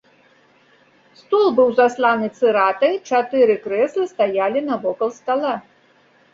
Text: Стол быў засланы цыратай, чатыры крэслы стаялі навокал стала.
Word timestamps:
Стол 1.19 1.45
быў 1.59 1.69
засланы 1.81 2.27
цыратай, 2.41 2.93
чатыры 3.13 3.55
крэслы 3.69 4.09
стаялі 4.15 4.67
навокал 4.73 5.09
стала. 5.23 5.55